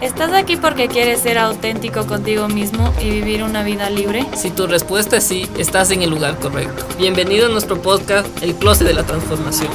[0.00, 4.24] ¿Estás aquí porque quieres ser auténtico contigo mismo y vivir una vida libre?
[4.36, 6.86] Si tu respuesta es sí, estás en el lugar correcto.
[6.98, 9.72] Bienvenido a nuestro podcast El Closet de la Transformación.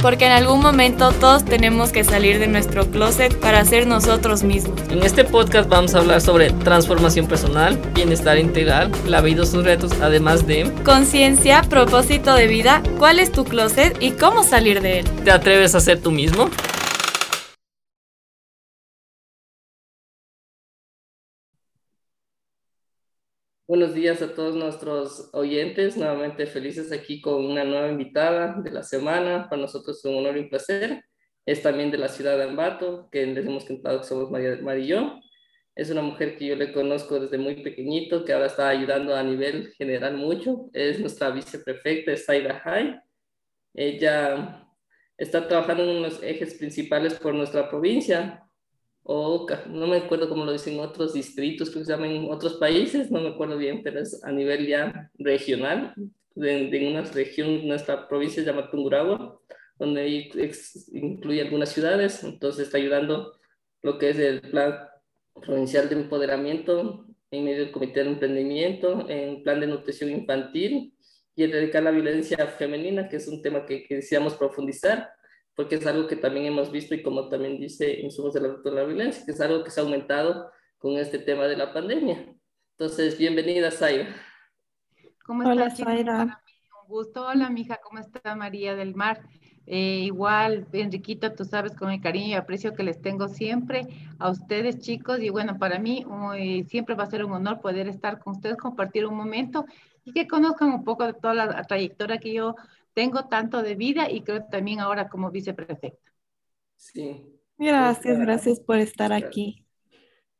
[0.00, 4.80] Porque en algún momento todos tenemos que salir de nuestro closet para ser nosotros mismos.
[4.88, 9.64] En este podcast vamos a hablar sobre transformación personal, bienestar integral, la vida y sus
[9.64, 15.00] retos, además de conciencia, propósito de vida, cuál es tu closet y cómo salir de
[15.00, 15.10] él.
[15.24, 16.48] ¿Te atreves a ser tú mismo?
[23.74, 28.84] Buenos días a todos nuestros oyentes, nuevamente felices aquí con una nueva invitada de la
[28.84, 29.48] semana.
[29.50, 31.04] Para nosotros es un honor y un placer.
[31.44, 34.84] Es también de la ciudad de Ambato, que les hemos contado que somos María, María
[34.84, 35.20] y yo.
[35.74, 39.24] Es una mujer que yo le conozco desde muy pequeñito, que ahora está ayudando a
[39.24, 40.70] nivel general mucho.
[40.72, 42.94] Es nuestra viceprefecta, Zaira Hay.
[43.74, 44.68] Ella
[45.18, 48.43] está trabajando en los ejes principales por nuestra provincia,
[49.04, 53.20] o no me acuerdo cómo lo dicen otros distritos, que se llaman otros países, no
[53.20, 55.94] me acuerdo bien, pero es a nivel ya regional,
[56.34, 59.38] de, de una región, nuestra provincia se llama Tungurahua,
[59.78, 60.30] donde
[60.92, 63.38] incluye algunas ciudades, entonces está ayudando
[63.82, 64.74] lo que es el plan
[65.34, 70.94] provincial de empoderamiento en medio del comité de emprendimiento, en plan de nutrición infantil
[71.36, 75.10] y erradicar la violencia femenina, que es un tema que, que deseamos profundizar
[75.54, 78.70] porque es algo que también hemos visto y como también dice Insumos de la, de
[78.70, 82.34] la Violencia, que es algo que se ha aumentado con este tema de la pandemia.
[82.76, 84.14] Entonces, bienvenida, Zaira.
[85.24, 86.42] ¿Cómo Hola, Zaira.
[86.82, 87.26] Un gusto.
[87.26, 89.22] Hola, mija, ¿cómo está María del Mar?
[89.66, 93.86] Eh, igual, Enriquito, tú sabes con el cariño y aprecio que les tengo siempre
[94.18, 95.20] a ustedes, chicos.
[95.20, 96.04] Y bueno, para mí
[96.68, 99.64] siempre va a ser un honor poder estar con ustedes, compartir un momento
[100.04, 102.56] y que conozcan un poco de toda la trayectoria que yo
[102.94, 106.12] tengo tanto de vida y creo también ahora como viceprefecta.
[106.76, 107.26] Sí.
[107.58, 109.66] Gracias, gracias por estar aquí.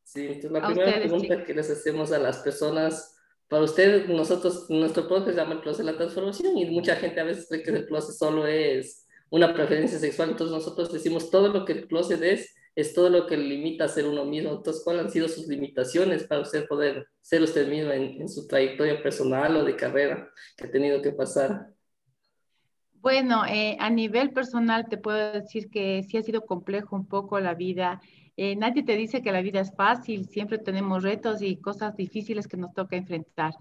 [0.03, 3.17] Sí, entonces la primera pregunta que les hacemos a las personas,
[3.49, 7.21] para ustedes, nosotros, nuestro proceso se llama el proceso de la transformación y mucha gente
[7.21, 11.49] a veces cree que el closet solo es una preferencia sexual, entonces nosotros decimos todo
[11.49, 14.51] lo que el closet es, es todo lo que limita a ser uno mismo.
[14.51, 18.47] Entonces, ¿cuáles han sido sus limitaciones para usted poder ser usted mismo en, en su
[18.47, 21.69] trayectoria personal o de carrera que ha tenido que pasar?
[23.05, 27.39] Bueno, eh, a nivel personal te puedo decir que sí ha sido complejo un poco
[27.39, 28.01] la vida.
[28.39, 32.49] Eh, nadie te dice que la vida es fácil, siempre tenemos retos y cosas difíciles
[32.49, 33.53] que nos toca enfrentar.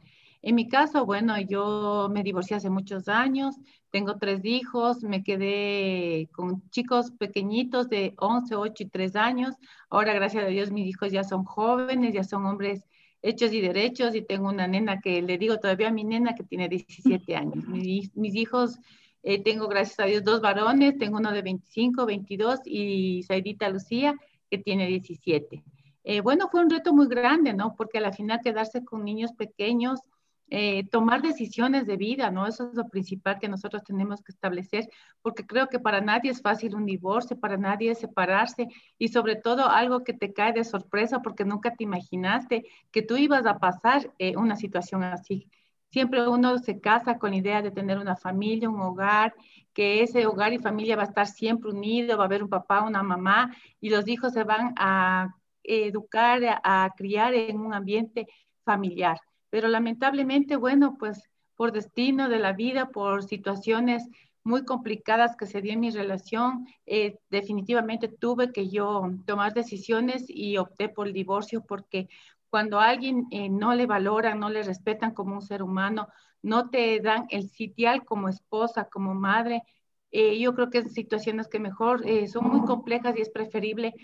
[0.42, 3.58] En mi caso, bueno, yo me divorcié hace muchos años,
[3.92, 9.56] tengo tres hijos, me quedé con chicos pequeñitos de 11, 8 y 3 años.
[9.90, 12.86] Ahora, gracias a Dios, mis hijos ya son jóvenes, ya son hombres
[13.22, 16.44] hechos y derechos y tengo una nena que le digo todavía a mi nena que
[16.44, 17.68] tiene 17 años.
[17.68, 18.80] Mis, mis hijos
[19.24, 24.16] eh, tengo, gracias a Dios, dos varones, tengo uno de 25, 22 y Saidita Lucía,
[24.52, 25.64] que tiene 17.
[26.04, 27.74] Eh, bueno, fue un reto muy grande, ¿no?
[27.78, 30.02] Porque a la final quedarse con niños pequeños,
[30.50, 32.46] eh, tomar decisiones de vida, ¿no?
[32.46, 34.90] Eso es lo principal que nosotros tenemos que establecer,
[35.22, 38.68] porque creo que para nadie es fácil un divorcio, para nadie es separarse
[39.00, 43.16] y sobre todo algo que te cae de sorpresa porque nunca te imaginaste que tú
[43.16, 45.48] ibas a pasar una situación así.
[45.94, 49.36] Siempre uno se casa con la idea de tener una familia, un hogar,
[49.76, 52.82] que ese hogar y familia va a estar siempre unido, va a haber un papá,
[52.82, 58.26] una mamá, y los hijos se van a educar, a, criar en un ambiente
[58.66, 59.20] familiar.
[59.52, 64.10] Pero lamentablemente, bueno, pues por destino de la vida, por situaciones
[64.44, 70.26] muy complicadas que se dio en mi relación, eh, definitivamente tuve que yo tomar decisiones
[70.28, 72.10] y opté por el divorcio porque
[72.54, 76.10] cuando a alguien eh, no le valoran, no le respetan como un ser humano,
[76.44, 79.64] no te dan el sitial como esposa, como madre,
[80.12, 83.96] eh, yo creo que es situaciones que mejor eh, son muy complejas y es preferible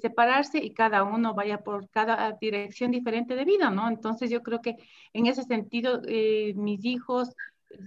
[0.00, 3.88] separarse y cada uno vaya por cada dirección diferente de vida, ¿no?
[3.88, 4.76] Entonces yo creo que
[5.12, 6.00] en ese sentido
[6.54, 7.34] mis hijos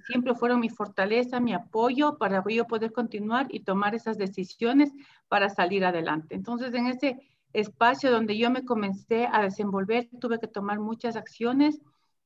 [0.07, 4.91] siempre fueron mi fortaleza, mi apoyo para yo poder continuar y tomar esas decisiones
[5.29, 6.35] para salir adelante.
[6.35, 7.17] Entonces en ese
[7.53, 11.79] espacio donde yo me comencé a desenvolver, tuve que tomar muchas acciones,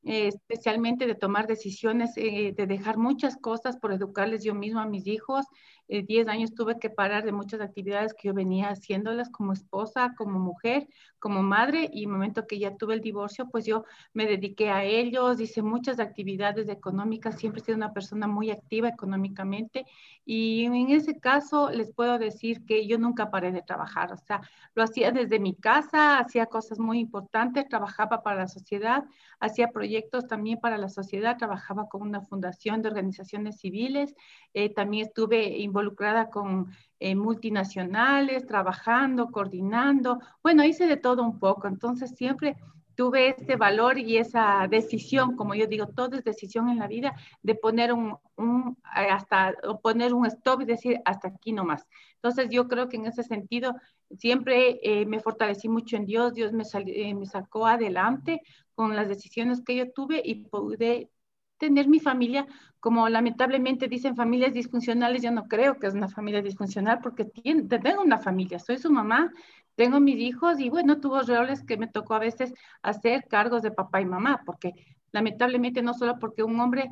[0.03, 4.85] eh, especialmente de tomar decisiones, eh, de dejar muchas cosas por educarles yo mismo a
[4.85, 5.45] mis hijos,
[5.87, 10.39] 10 años tuve que parar de muchas actividades que yo venía haciéndolas como esposa, como
[10.39, 10.87] mujer,
[11.19, 14.83] como madre, y el momento que ya tuve el divorcio, pues yo me dediqué a
[14.83, 19.85] ellos, hice muchas actividades económicas, siempre he sido una persona muy activa económicamente,
[20.25, 24.41] y en ese caso les puedo decir que yo nunca paré de trabajar, o sea,
[24.73, 29.03] lo hacía desde mi casa, hacía cosas muy importantes, trabajaba para la sociedad,
[29.39, 34.15] hacía proyectos también para la sociedad, trabajaba con una fundación de organizaciones civiles,
[34.53, 40.19] eh, también estuve involucrada involucrada con eh, multinacionales, trabajando, coordinando.
[40.41, 41.67] Bueno, hice de todo un poco.
[41.67, 42.55] Entonces siempre
[42.95, 47.13] tuve este valor y esa decisión, como yo digo, todo es decisión en la vida,
[47.43, 51.85] de poner un, un hasta poner un stop y decir hasta aquí nomás.
[52.15, 53.75] Entonces yo creo que en ese sentido
[54.17, 58.41] siempre eh, me fortalecí mucho en Dios, Dios me, eh, me sacó adelante
[58.75, 61.09] con las decisiones que yo tuve y pude
[61.57, 62.47] tener mi familia,
[62.79, 68.01] como lamentablemente dicen familias disfuncionales, yo no creo que es una familia disfuncional porque tengo
[68.01, 69.31] una familia, soy su mamá,
[69.75, 73.71] tengo mis hijos y bueno, tuvo roles que me tocó a veces hacer cargos de
[73.71, 74.73] papá y mamá, porque
[75.11, 76.89] lamentablemente no solo porque un hombre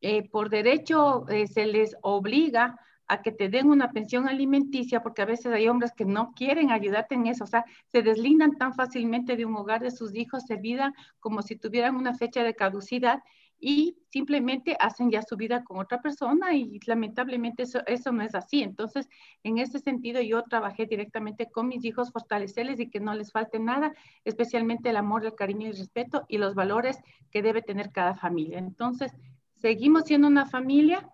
[0.00, 2.78] eh, por derecho eh, se les obliga
[3.08, 6.70] a que te den una pensión alimenticia, porque a veces hay hombres que no quieren
[6.72, 10.44] ayudarte en eso, o sea, se deslindan tan fácilmente de un hogar de sus hijos,
[10.44, 13.20] se olvidan como si tuvieran una fecha de caducidad
[13.58, 18.34] y simplemente hacen ya su vida con otra persona y lamentablemente eso, eso no es
[18.34, 18.62] así.
[18.62, 19.08] Entonces,
[19.42, 23.58] en ese sentido, yo trabajé directamente con mis hijos, fortalecerles y que no les falte
[23.58, 23.94] nada,
[24.24, 26.98] especialmente el amor, el cariño y el respeto y los valores
[27.30, 28.58] que debe tener cada familia.
[28.58, 29.12] Entonces,
[29.60, 31.08] seguimos siendo una familia.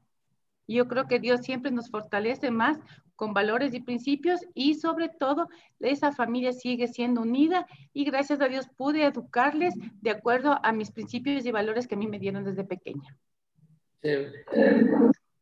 [0.67, 2.79] Yo creo que Dios siempre nos fortalece más
[3.17, 5.49] con valores y principios y sobre todo
[5.81, 10.91] esa familia sigue siendo unida y gracias a Dios pude educarles de acuerdo a mis
[10.91, 13.17] principios y valores que a mí me dieron desde pequeña.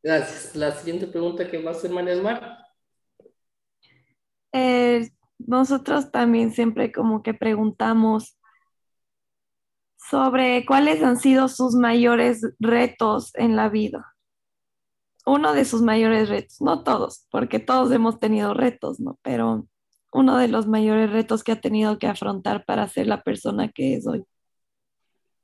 [0.03, 0.55] Gracias.
[0.57, 2.59] La siguiente pregunta que va a hacer María Mar.
[4.53, 5.09] Eh,
[5.39, 8.39] nosotros también siempre como que preguntamos
[9.97, 14.10] sobre cuáles han sido sus mayores retos en la vida
[15.31, 19.19] uno de sus mayores retos, no todos, porque todos hemos tenido retos, ¿no?
[19.23, 19.67] Pero
[20.13, 23.95] uno de los mayores retos que ha tenido que afrontar para ser la persona que
[23.95, 24.25] es hoy.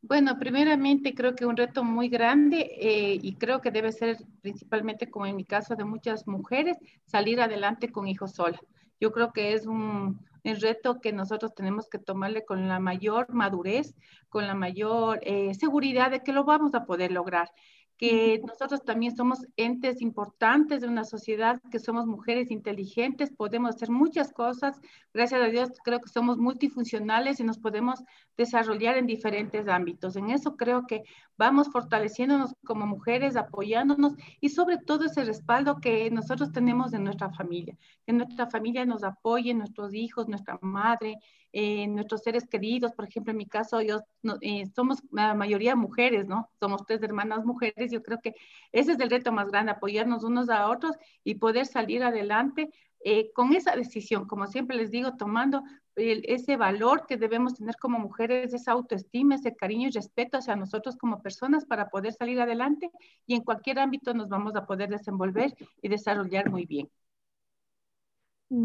[0.03, 5.11] Bueno, primeramente creo que un reto muy grande eh, y creo que debe ser principalmente
[5.11, 8.61] como en mi caso de muchas mujeres, salir adelante con hijos sola.
[9.01, 13.33] Yo creo que es un, un reto que nosotros tenemos que tomarle con la mayor
[13.33, 13.95] madurez,
[14.29, 17.51] con la mayor eh, seguridad de que lo vamos a poder lograr
[17.99, 23.91] que nosotros también somos entes importantes de una sociedad, que somos mujeres inteligentes, podemos hacer
[23.91, 24.81] muchas cosas.
[25.15, 28.05] Gracias a Dios creo que somos multifuncionales y nos podemos
[28.37, 30.17] desarrollar en diferentes ámbitos.
[30.17, 31.05] En eso creo que
[31.39, 37.31] vamos fortaleciéndonos como mujeres, apoyándonos y sobre todo ese respaldo que nosotros tenemos de nuestra
[37.31, 37.77] familia,
[38.07, 41.19] que nuestra familia nos apoye, nuestros hijos, nuestra madre,
[41.59, 44.01] eh, nuestros seres queridos, por ejemplo, en mi caso, yo,
[44.43, 46.51] eh, somos la mayoría mujeres, ¿no?
[46.61, 48.35] Somos tres hermanas mujeres, yo creo que
[48.73, 53.31] ese es el reto más grande, apoyarnos unos a otros y poder salir adelante eh,
[53.33, 55.63] con esa decisión, como siempre les digo, tomando
[55.97, 60.97] ese valor que debemos tener como mujeres, esa autoestima, ese cariño y respeto hacia nosotros
[60.97, 62.91] como personas para poder salir adelante
[63.27, 66.91] y en cualquier ámbito nos vamos a poder desenvolver y desarrollar muy bien.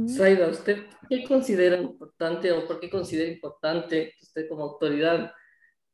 [0.08, 0.52] Saida, mm.
[0.52, 5.32] ¿usted qué considera importante o por qué considera importante que usted como autoridad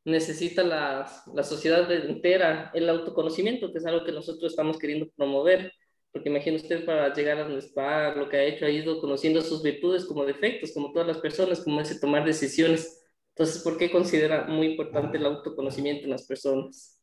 [0.08, 5.74] necesita la, la sociedad entera el autoconocimiento, que es algo que nosotros estamos queriendo promover?
[6.12, 9.42] Porque imagina usted para llegar a donde está, lo que ha hecho, ha ido conociendo
[9.42, 13.06] sus virtudes como defectos, como todas las personas, como ese tomar decisiones.
[13.36, 16.97] Entonces, ¿por qué considera muy importante el autoconocimiento en las personas?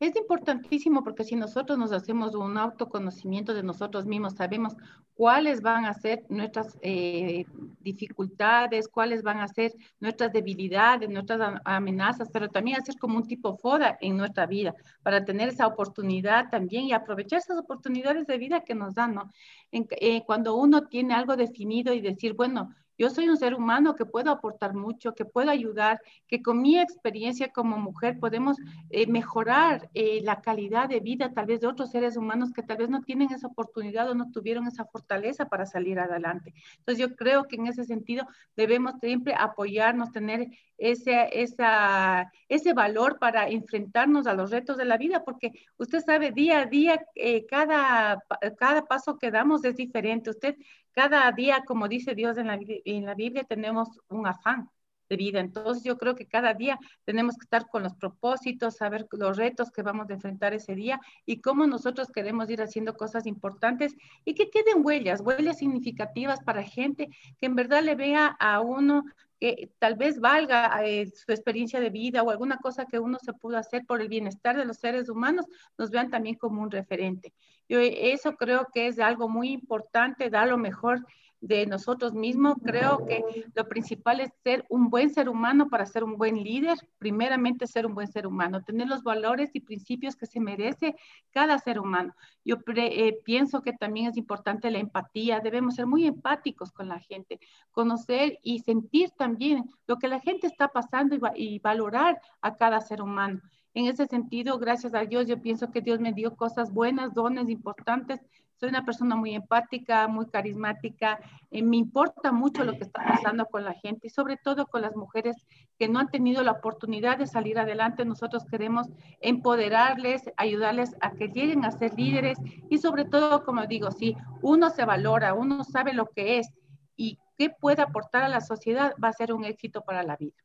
[0.00, 4.74] Es importantísimo porque si nosotros nos hacemos un autoconocimiento de nosotros mismos, sabemos
[5.12, 7.44] cuáles van a ser nuestras eh,
[7.80, 13.58] dificultades, cuáles van a ser nuestras debilidades, nuestras amenazas, pero también hacer como un tipo
[13.58, 18.64] foda en nuestra vida para tener esa oportunidad también y aprovechar esas oportunidades de vida
[18.64, 19.30] que nos dan, ¿no?
[19.70, 24.04] Eh, cuando uno tiene algo definido y decir, bueno, yo soy un ser humano que
[24.04, 28.58] puedo aportar mucho, que puedo ayudar, que con mi experiencia como mujer podemos
[28.90, 32.76] eh, mejorar eh, la calidad de vida tal vez de otros seres humanos que tal
[32.76, 36.52] vez no tienen esa oportunidad o no tuvieron esa fortaleza para salir adelante.
[36.76, 43.18] Entonces yo creo que en ese sentido debemos siempre apoyarnos, tener ese, esa, ese valor
[43.18, 47.46] para enfrentarnos a los retos de la vida, porque usted sabe, día a día, eh,
[47.46, 48.22] cada,
[48.58, 50.28] cada paso que damos es diferente.
[50.28, 50.56] Usted
[50.92, 54.70] cada día, como dice Dios en la, Biblia, tenemos un afán
[55.08, 55.40] de vida.
[55.40, 59.70] Entonces yo creo que cada día tenemos que estar con los propósitos, saber los retos
[59.70, 64.34] que vamos a enfrentar ese día y cómo nosotros queremos ir haciendo cosas importantes y
[64.34, 69.04] que queden huellas, huellas significativas para gente que en verdad le vea a uno
[69.40, 73.32] que tal vez valga eh, su experiencia de vida o alguna cosa que uno se
[73.32, 75.46] pudo hacer por el bienestar de los seres humanos,
[75.78, 77.32] nos vean también como un referente.
[77.66, 81.06] Yo eso creo que es algo muy importante, da lo mejor
[81.40, 82.56] de nosotros mismos.
[82.62, 86.78] Creo que lo principal es ser un buen ser humano para ser un buen líder.
[86.98, 90.96] Primeramente, ser un buen ser humano, tener los valores y principios que se merece
[91.30, 92.14] cada ser humano.
[92.44, 95.40] Yo eh, pienso que también es importante la empatía.
[95.40, 100.46] Debemos ser muy empáticos con la gente, conocer y sentir también lo que la gente
[100.46, 103.40] está pasando y, y valorar a cada ser humano.
[103.72, 107.48] En ese sentido, gracias a Dios, yo pienso que Dios me dio cosas buenas, dones
[107.48, 108.20] importantes
[108.60, 111.18] soy una persona muy empática, muy carismática,
[111.50, 114.82] eh, me importa mucho lo que está pasando con la gente y sobre todo con
[114.82, 115.34] las mujeres
[115.78, 118.04] que no han tenido la oportunidad de salir adelante.
[118.04, 118.86] Nosotros queremos
[119.20, 122.36] empoderarles, ayudarles a que lleguen a ser líderes
[122.68, 126.50] y sobre todo, como digo, si uno se valora, uno sabe lo que es
[126.96, 130.36] y qué puede aportar a la sociedad, va a ser un éxito para la vida.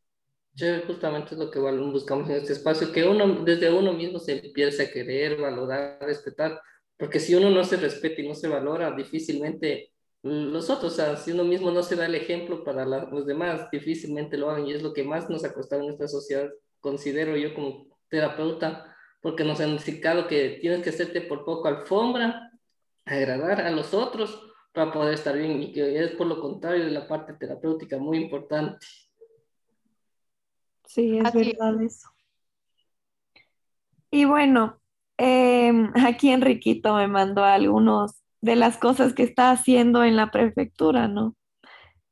[0.56, 4.46] Sí, justamente es lo que buscamos en este espacio, que uno desde uno mismo se
[4.46, 6.62] empiece a querer, valorar, respetar
[6.98, 9.92] porque si uno no se respeta y no se valora, difícilmente
[10.24, 13.70] los otros, o sea, si uno mismo no se da el ejemplo para los demás,
[13.72, 16.50] difícilmente lo hagan y es lo que más nos ha costado en esta sociedad,
[16.80, 22.52] considero yo como terapeuta, porque nos han indicado que tienes que hacerte por poco alfombra,
[23.06, 26.92] agradar a los otros para poder estar bien y que es por lo contrario de
[26.92, 28.86] la parte terapéutica muy importante.
[30.86, 32.10] Sí, es verdad eso.
[34.10, 34.80] Y bueno,
[35.18, 41.08] Em, aquí Enriquito me mandó algunos de las cosas que está haciendo en la prefectura,
[41.08, 41.36] ¿no?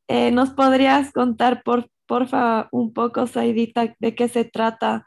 [0.07, 5.05] Eh, ¿Nos podrías contar, por porfa, un poco, Saidita, de qué se trata,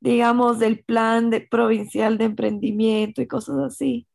[0.00, 4.06] digamos, del plan de, provincial de emprendimiento y cosas así?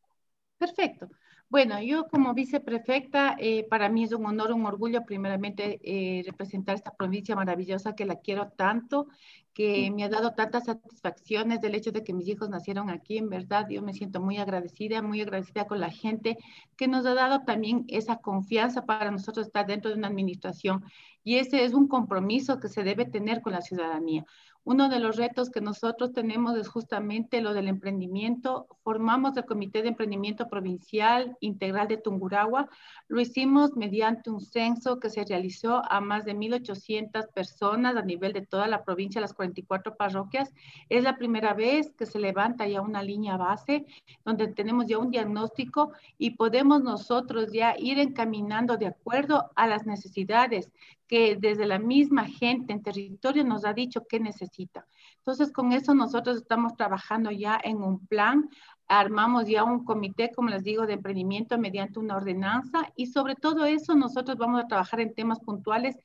[0.58, 1.10] Perfecto.
[1.54, 6.74] Bueno, yo como viceprefecta, eh, para mí es un honor, un orgullo primeramente eh, representar
[6.74, 9.06] esta provincia maravillosa que la quiero tanto,
[9.54, 13.20] que me ha dado tantas satisfacciones del hecho de que mis hijos nacieron aquí.
[13.20, 16.40] En verdad, yo me siento muy agradecida, muy agradecida con la gente
[16.76, 20.84] que nos ha dado también esa confianza para nosotros estar dentro de una administración.
[21.24, 24.26] Y ese es un compromiso que se debe tener con la ciudadanía.
[24.66, 28.68] Uno de los retos que nosotros tenemos es justamente lo del emprendimiento.
[28.82, 32.70] Formamos el Comité de Emprendimiento Provincial Integral de Tunguragua.
[33.10, 38.32] Lo hicimos mediante un censo que se realizó a más de 1.800 personas a nivel
[38.32, 40.54] de toda la provincia, las 44 parroquias.
[40.88, 43.86] Es la primera vez que se levanta ya una línea base
[44.24, 49.86] donde tenemos ya un diagnóstico y podemos nosotros ya ir encaminando de acuerdo a las
[49.86, 50.72] necesidades
[51.14, 54.88] que desde la misma gente en territorio nos ha dicho que necesita.
[55.18, 58.50] Entonces, con eso nosotros estamos trabajando ya en un plan,
[58.88, 63.66] armamos ya un comité, como les digo, de emprendimiento mediante una ordenanza y sobre todo
[63.66, 66.00] eso nosotros vamos a trabajar en temas puntuales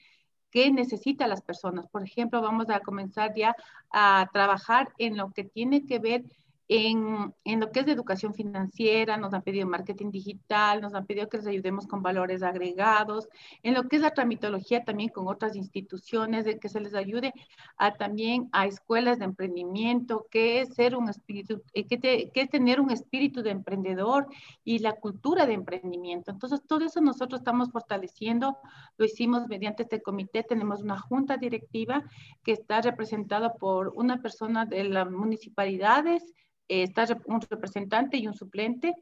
[0.51, 1.89] que necesitan las personas.
[1.89, 3.57] Por ejemplo, vamos a comenzar ya
[3.91, 6.25] a trabajar en lo que tiene que ver
[6.69, 11.07] en, en, lo que es de educación financiera, nos han pedido marketing digital, nos han
[11.07, 13.29] pedido que les ayudemos con valores agregados,
[13.63, 17.33] en lo que es la tramitología también con otras instituciones, de que se les ayude
[17.79, 22.51] a también a escuelas de emprendimiento, que es ser un espíritu, eh, que, que es
[22.51, 24.27] tener un espíritu de emprendedor
[24.63, 26.31] y la cultura de emprendimiento.
[26.31, 28.59] Entonces, todo eso nosotros estamos fortaleciendo,
[28.99, 32.05] lo hicimos mediante este comité, tenemos una junta directiva
[32.45, 36.35] que está representada por una persona de las municipalidades,
[36.69, 38.95] está un representante y un suplente,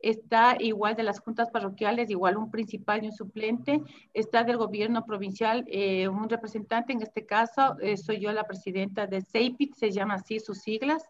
[0.00, 3.80] está igual de las juntas parroquiales, igual un principal y un suplente,
[4.12, 9.06] está del gobierno provincial eh, un representante, en este caso eh, soy yo la presidenta
[9.06, 11.04] de CEIPIT, se llama así sus siglas,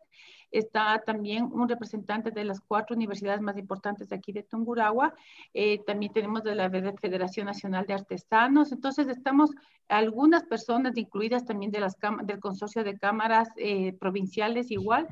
[0.59, 5.15] está también un representante de las cuatro universidades más importantes de aquí de Tungurahua,
[5.53, 9.51] eh, también tenemos de la Federación Nacional de Artesanos, entonces estamos
[9.89, 13.51] algunas personas incluidas también de las del consorcio de cámaras
[13.99, 15.07] provinciales igual,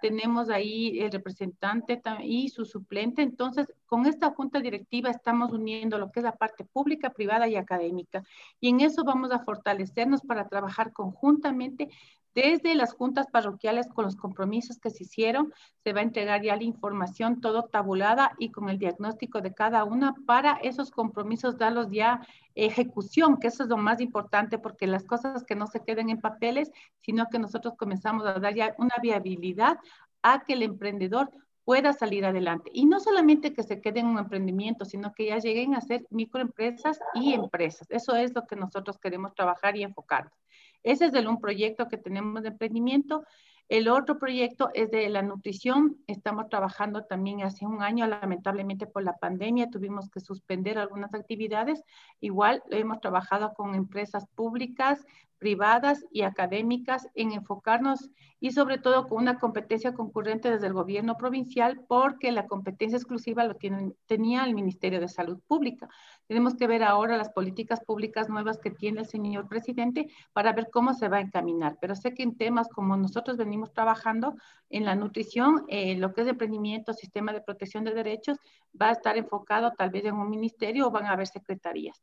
[0.00, 3.22] tenemos ahí el representante y su suplente.
[3.22, 7.56] Entonces, con esta junta directiva estamos uniendo lo que es la parte pública, privada y
[7.56, 8.22] académica.
[8.60, 11.88] Y en eso vamos a fortalecernos para trabajar conjuntamente
[12.40, 15.52] desde las juntas parroquiales con los compromisos que se hicieron,
[15.82, 19.82] se va a entregar ya la información todo tabulada y con el diagnóstico de cada
[19.82, 25.02] una para esos compromisos darlos ya ejecución, que eso es lo más importante porque las
[25.02, 28.94] cosas que no se queden en papeles, sino que nosotros comenzamos a dar ya una
[29.02, 29.78] viabilidad
[30.22, 31.32] a que el emprendedor
[31.64, 32.70] pueda salir adelante.
[32.72, 36.06] Y no solamente que se quede en un emprendimiento, sino que ya lleguen a ser
[36.10, 37.90] microempresas y empresas.
[37.90, 40.30] Eso es lo que nosotros queremos trabajar y enfocar.
[40.82, 43.24] Ese es el un proyecto que tenemos de emprendimiento.
[43.68, 45.98] El otro proyecto es de la nutrición.
[46.06, 51.82] Estamos trabajando también hace un año, lamentablemente por la pandemia, tuvimos que suspender algunas actividades.
[52.20, 55.04] Igual hemos trabajado con empresas públicas,
[55.38, 61.16] privadas y académicas en enfocarnos y sobre todo con una competencia concurrente desde el gobierno
[61.16, 65.88] provincial porque la competencia exclusiva lo tienen, tenía el Ministerio de Salud Pública.
[66.26, 70.68] Tenemos que ver ahora las políticas públicas nuevas que tiene el señor presidente para ver
[70.70, 71.78] cómo se va a encaminar.
[71.80, 74.34] Pero sé que en temas como nosotros venimos trabajando
[74.70, 78.38] en la nutrición, eh, lo que es emprendimiento, sistema de protección de derechos,
[78.80, 82.00] va a estar enfocado tal vez en un ministerio o van a haber secretarías.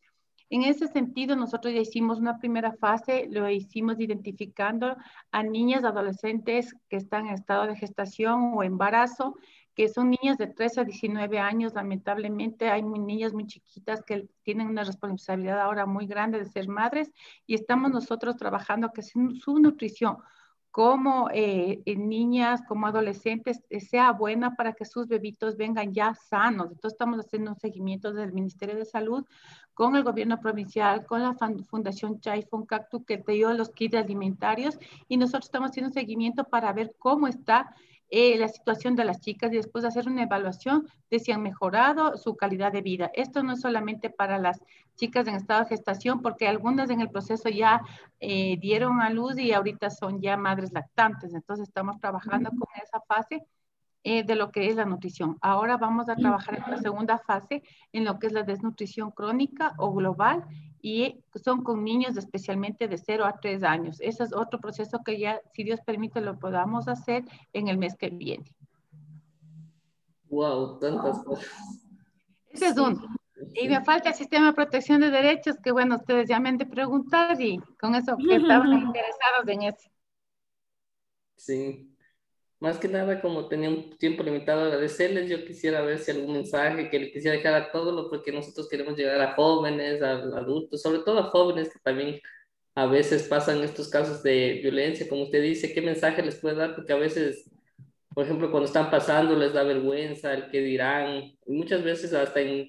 [0.50, 4.96] En ese sentido, nosotros ya hicimos una primera fase, lo hicimos identificando
[5.32, 9.36] a niñas, adolescentes que están en estado de gestación o embarazo,
[9.74, 11.74] que son niñas de 13 a 19 años.
[11.74, 17.12] Lamentablemente hay niñas muy chiquitas que tienen una responsabilidad ahora muy grande de ser madres
[17.48, 20.18] y estamos nosotros trabajando que su nutrición
[20.76, 26.14] como eh, en niñas, como adolescentes, eh, sea buena para que sus bebitos vengan ya
[26.16, 26.66] sanos.
[26.66, 29.24] Entonces estamos haciendo un seguimiento del Ministerio de Salud
[29.74, 31.34] con el gobierno provincial, con la
[31.70, 34.78] Fundación Chaifon Cactu que te dio los kits alimentarios
[35.08, 37.74] y nosotros estamos haciendo un seguimiento para ver cómo está
[38.10, 42.18] eh, la situación de las chicas y después hacer una evaluación de si han mejorado
[42.18, 43.10] su calidad de vida.
[43.14, 44.62] Esto no es solamente para las
[44.96, 47.82] chicas en estado de gestación, porque algunas en el proceso ya
[48.20, 51.34] eh, dieron a luz y ahorita son ya madres lactantes.
[51.34, 53.46] Entonces estamos trabajando con esa fase
[54.08, 55.38] eh, de lo que es la nutrición.
[55.42, 59.74] Ahora vamos a trabajar en la segunda fase, en lo que es la desnutrición crónica
[59.78, 60.46] o global,
[60.88, 63.98] y son con niños especialmente de 0 a 3 años.
[64.02, 67.24] Ese es otro proceso que ya, si Dios permite, lo podamos hacer
[67.54, 68.46] en el mes que viene.
[70.30, 71.50] Wow, tantas cosas.
[72.52, 73.02] Ese es uno.
[73.56, 76.58] Y me falta el sistema de protección de derechos, que bueno, ustedes ya me han
[76.60, 79.90] de preguntar y con eso que estaban interesados en eso.
[81.36, 81.95] Sí,
[82.66, 85.30] más que nada, como tenía un tiempo limitado, agradecerles.
[85.30, 88.98] Yo quisiera ver si algún mensaje que le quisiera dejar a todos, porque nosotros queremos
[88.98, 92.20] llegar a jóvenes, a adultos, sobre todo a jóvenes que también
[92.74, 96.74] a veces pasan estos casos de violencia, como usted dice, ¿qué mensaje les puede dar?
[96.76, 97.52] Porque a veces,
[98.16, 102.42] por ejemplo, cuando están pasando les da vergüenza el que dirán, y muchas veces hasta
[102.42, 102.68] en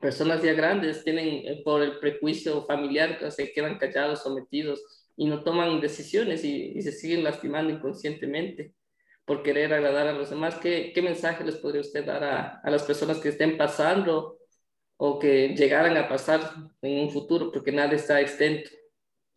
[0.00, 4.82] personas ya grandes tienen eh, por el prejuicio familiar, se quedan callados, sometidos
[5.14, 8.72] y no toman decisiones y, y se siguen lastimando inconscientemente
[9.24, 10.56] por querer agradar a los demás.
[10.56, 14.38] ¿Qué, qué mensaje les podría usted dar a, a, las personas que estén pasando
[14.96, 16.40] o que llegaran a pasar
[16.82, 17.50] en un futuro?
[17.50, 18.70] Porque nada está extento.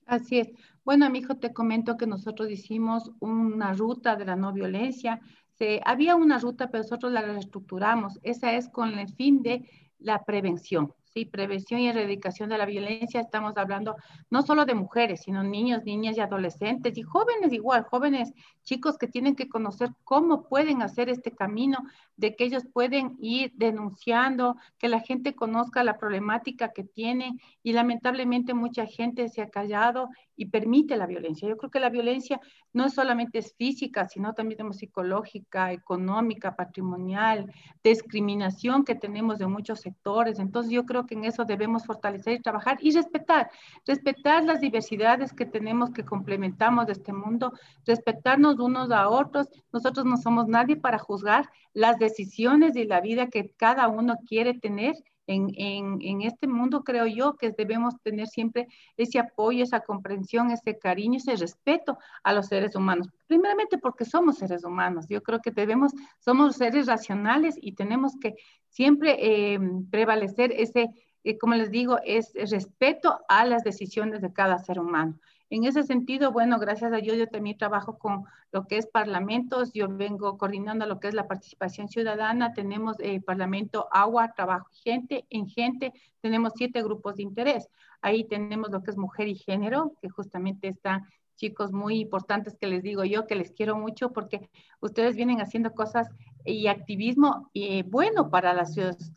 [0.06, 0.50] Así es.
[0.84, 5.20] Bueno, amigo, te comento que nosotros hicimos una ruta de la no violencia.
[5.58, 8.20] Se, había una ruta, pero nosotros la reestructuramos.
[8.24, 10.94] Esa es con el fin de la prevención.
[11.18, 11.26] ¿Sí?
[11.26, 13.96] Prevención y erradicación de la violencia, estamos hablando
[14.30, 19.08] no solo de mujeres, sino niños, niñas y adolescentes y jóvenes igual, jóvenes chicos que
[19.08, 21.80] tienen que conocer cómo pueden hacer este camino,
[22.18, 27.74] de que ellos pueden ir denunciando, que la gente conozca la problemática que tienen y
[27.74, 31.50] lamentablemente mucha gente se ha callado y permite la violencia.
[31.50, 32.40] Yo creo que la violencia
[32.72, 37.52] no solamente es física, sino también es psicológica, económica, patrimonial,
[37.84, 40.40] discriminación que tenemos de muchos sectores.
[40.40, 43.50] Entonces yo creo que en eso debemos fortalecer y trabajar y respetar,
[43.86, 47.52] respetar las diversidades que tenemos, que complementamos de este mundo,
[47.86, 49.50] respetarnos unos a otros.
[49.74, 54.54] Nosotros no somos nadie para juzgar las decisiones y la vida que cada uno quiere
[54.54, 54.96] tener
[55.28, 60.80] en, en, este mundo creo yo que debemos tener siempre ese apoyo, esa comprensión, ese
[60.80, 63.10] cariño, ese respeto a los seres humanos.
[63.28, 65.06] Primeramente porque somos seres humanos.
[65.10, 68.36] Yo creo que debemos, somos seres racionales y tenemos que
[68.70, 69.60] siempre eh,
[69.92, 70.90] prevalecer ese,
[71.24, 75.20] eh, como les digo, es respeto a las decisiones de cada ser humano.
[75.50, 79.72] En ese sentido, bueno, gracias a Dios yo también trabajo con lo que es parlamentos,
[79.74, 85.26] yo vengo coordinando lo que es la participación ciudadana, tenemos eh, Parlamento Agua, Trabajo Gente,
[85.30, 87.70] en Gente, tenemos siete grupos de interés.
[88.02, 91.08] Ahí tenemos lo que es mujer y género, que justamente están
[91.38, 94.50] chicos muy importantes que les digo yo, que les quiero mucho porque
[94.82, 96.10] ustedes vienen haciendo cosas
[96.44, 98.66] y activismo eh, bueno para la,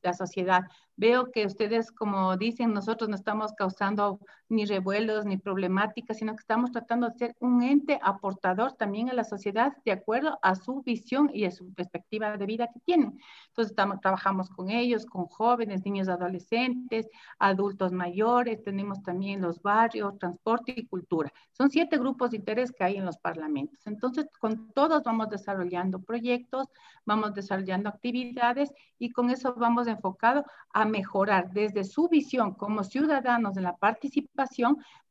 [0.03, 0.63] la, sociedad.
[0.97, 6.41] Veo que ustedes, como dicen, nosotros no estamos causando ni revuelos ni problemáticas, sino que
[6.41, 10.83] estamos tratando de ser un ente aportador también a la sociedad de acuerdo a su
[10.83, 13.19] visión y a su perspectiva de vida que tienen.
[13.49, 17.09] Entonces, estamos, trabajamos con ellos, con jóvenes, niños, adolescentes,
[17.39, 21.33] adultos mayores, tenemos también los barrios, transporte y cultura.
[21.53, 23.87] Son siete grupos de interés que hay en los parlamentos.
[23.87, 26.67] Entonces, con todos vamos desarrollando proyectos,
[27.05, 33.57] vamos desarrollando actividades y con eso vamos enfocado a mejorar desde su visión como ciudadanos
[33.57, 34.40] en la participación,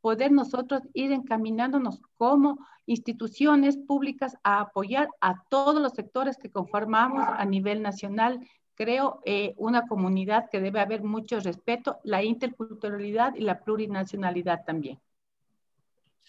[0.02, 7.24] poder nosotros ir encaminándonos como instituciones públicas a apoyar a todos los sectores que conformamos
[7.28, 8.40] a nivel nacional,
[8.76, 15.00] creo, eh, una comunidad que debe haber mucho respeto, la interculturalidad y la plurinacionalidad también.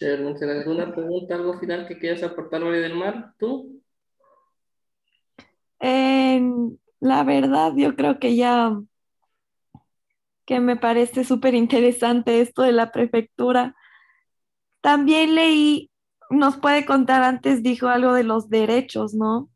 [0.01, 3.33] ¿Alguna pregunta, algo final que quieras aportar, María del Mar?
[3.37, 3.81] ¿Tú?
[6.99, 8.79] la verdad, yo creo que ya
[10.51, 13.73] que me parece súper interesante esto de la prefectura.
[14.81, 15.89] También leí,
[16.29, 19.49] nos puede contar antes, dijo algo de los derechos, ¿no?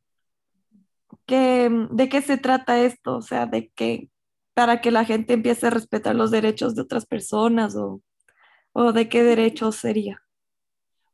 [1.26, 3.18] Que, ¿De qué se trata esto?
[3.18, 4.10] O sea, de que
[4.54, 8.02] para que la gente empiece a respetar los derechos de otras personas o,
[8.72, 10.22] o de qué derechos sería.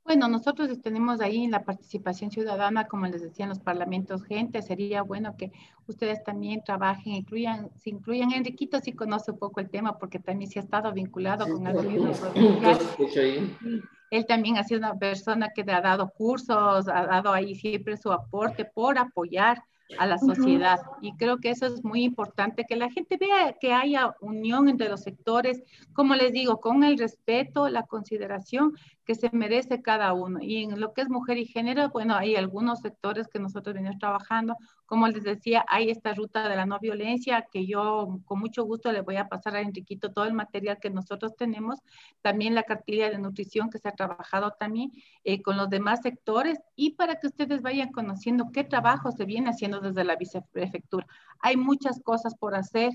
[0.04, 4.62] Bueno, nosotros tenemos ahí la participación ciudadana, como les decía, en los parlamentos gente.
[4.62, 5.52] Sería bueno que
[5.88, 8.34] ustedes también trabajen, incluyan, se incluyan.
[8.34, 11.74] Enriquito sí conoce un poco el tema porque también se ha estado vinculado con el
[11.74, 12.80] gobierno provincial.
[14.10, 18.12] Él también ha sido una persona que ha dado cursos, ha dado ahí siempre su
[18.12, 19.64] aporte por apoyar
[19.98, 20.80] a la sociedad.
[21.02, 24.90] Y creo que eso es muy importante, que la gente vea que haya unión entre
[24.90, 28.74] los sectores, como les digo, con el respeto, la consideración
[29.06, 30.40] que se merece cada uno.
[30.42, 33.98] Y en lo que es mujer y género, bueno, hay algunos sectores que nosotros venimos
[34.00, 34.56] trabajando.
[34.86, 38.92] Como les decía, hay esta ruta de la no violencia que yo con mucho gusto
[38.92, 41.80] le voy a pasar a Enriquito todo el material que nosotros tenemos.
[42.22, 44.92] También la cartilla de nutrición que se ha trabajado también
[45.24, 49.50] eh, con los demás sectores y para que ustedes vayan conociendo qué trabajo se viene
[49.50, 51.08] haciendo desde la viceprefectura.
[51.40, 52.92] Hay muchas cosas por hacer.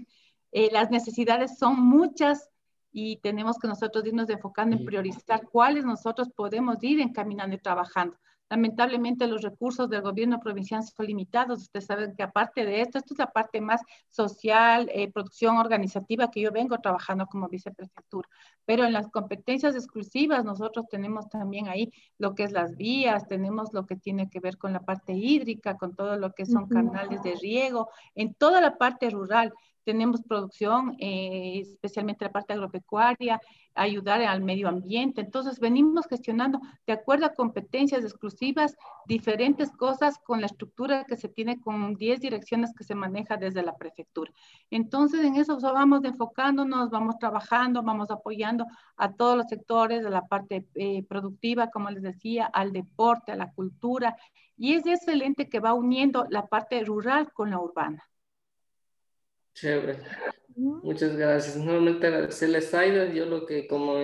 [0.52, 2.50] Eh, las necesidades son muchas
[2.98, 8.16] y tenemos que nosotros irnos enfocando en priorizar cuáles nosotros podemos ir encaminando y trabajando.
[8.48, 11.60] Lamentablemente los recursos del gobierno provincial son limitados.
[11.60, 16.30] Ustedes saben que aparte de esto, esto es la parte más social, eh, producción organizativa
[16.30, 18.30] que yo vengo trabajando como viceprefectura.
[18.64, 23.74] Pero en las competencias exclusivas nosotros tenemos también ahí lo que es las vías, tenemos
[23.74, 27.22] lo que tiene que ver con la parte hídrica, con todo lo que son canales
[27.22, 29.52] de riego, en toda la parte rural
[29.86, 33.40] tenemos producción, eh, especialmente la parte agropecuaria,
[33.76, 35.20] ayudar al medio ambiente.
[35.20, 38.74] Entonces, venimos gestionando de acuerdo a competencias exclusivas
[39.06, 43.62] diferentes cosas con la estructura que se tiene con 10 direcciones que se maneja desde
[43.62, 44.32] la prefectura.
[44.70, 50.26] Entonces, en eso vamos enfocándonos, vamos trabajando, vamos apoyando a todos los sectores de la
[50.26, 54.16] parte eh, productiva, como les decía, al deporte, a la cultura.
[54.56, 58.02] Y es excelente que va uniendo la parte rural con la urbana.
[59.56, 59.98] Chévere.
[60.54, 61.56] Muchas gracias.
[61.56, 63.12] Nuevamente agradecerle a Saida.
[63.12, 63.94] Yo lo que como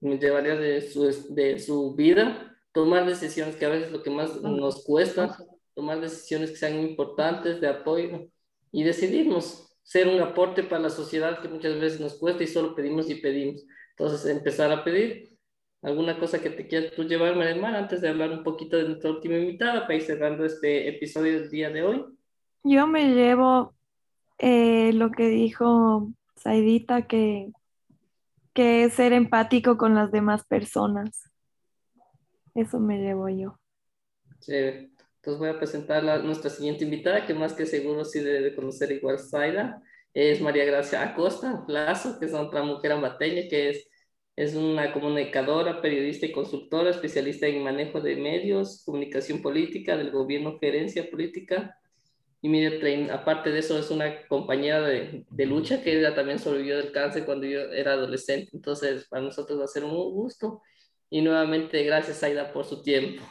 [0.00, 4.40] me llevaría de su, de su vida, tomar decisiones que a veces lo que más
[4.42, 5.38] nos cuesta,
[5.74, 8.28] tomar decisiones que sean importantes, de apoyo
[8.72, 12.74] y decidirnos ser un aporte para la sociedad que muchas veces nos cuesta y solo
[12.74, 13.64] pedimos y pedimos.
[13.96, 15.30] Entonces, empezar a pedir.
[15.82, 19.10] ¿Alguna cosa que te quieras tú llevar, María antes de hablar un poquito de nuestra
[19.10, 22.04] última invitada para ir cerrando este episodio del día de hoy?
[22.64, 23.74] Yo me llevo
[24.40, 27.52] eh, lo que dijo Saidita, que,
[28.54, 31.30] que es ser empático con las demás personas.
[32.54, 33.58] Eso me llevo yo.
[34.40, 38.90] Entonces voy a presentar a nuestra siguiente invitada, que más que seguro sí debe conocer
[38.92, 39.82] igual Saida.
[40.14, 43.88] Es María Gracia Acosta Plazo, que es otra mujer ambateña, que es,
[44.36, 50.58] es una comunicadora, periodista y consultora, especialista en manejo de medios, comunicación política, del gobierno,
[50.58, 51.76] gerencia política,
[52.42, 56.38] y Media Train, aparte de eso, es una compañera de, de, lucha que ella también
[56.38, 58.50] sobrevivió del cáncer cuando yo era adolescente.
[58.54, 60.62] Entonces, para nosotros va a ser un gusto.
[61.10, 63.22] Y nuevamente, gracias, Aida, por su tiempo.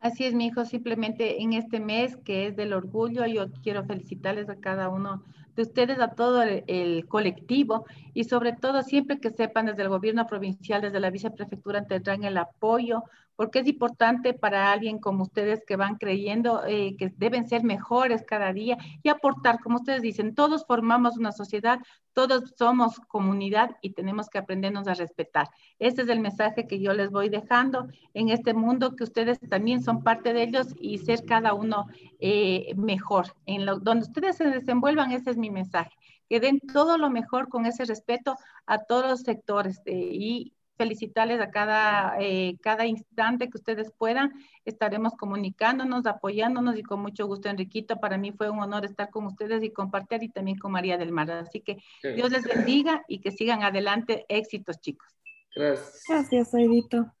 [0.00, 0.64] Así es, mi hijo.
[0.64, 5.24] Simplemente en este mes que es del orgullo, yo quiero felicitarles a cada uno
[5.56, 9.88] de ustedes, a todo el, el, colectivo y sobre todo siempre que sepan desde el
[9.88, 13.02] gobierno provincial, desde la viceprefectura, tendrán el apoyo
[13.38, 18.24] porque es importante para alguien como ustedes que van creyendo eh, que deben ser mejores
[18.26, 21.78] cada día y aportar, como ustedes dicen, todos formamos una sociedad,
[22.14, 25.46] todos somos comunidad y tenemos que aprendernos a respetar.
[25.78, 29.84] Este es el mensaje que yo les voy dejando en este mundo, que ustedes también
[29.84, 31.86] son parte de ellos y ser cada uno
[32.18, 33.36] eh, mejor.
[33.46, 35.92] En lo, donde ustedes se desenvuelvan, ese es mi mensaje
[36.28, 41.40] que den todo lo mejor con ese respeto a todos los sectores de, y felicitarles
[41.40, 44.32] a cada, eh, cada instante que ustedes puedan.
[44.64, 47.96] Estaremos comunicándonos, apoyándonos y con mucho gusto, Enriquito.
[47.96, 51.12] Para mí fue un honor estar con ustedes y compartir y también con María del
[51.12, 51.30] Mar.
[51.30, 54.24] Así que Dios les bendiga y que sigan adelante.
[54.28, 55.08] Éxitos, chicos.
[55.54, 56.02] Gracias.
[56.08, 57.12] Gracias, Aidito.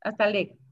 [0.00, 0.65] Hasta luego.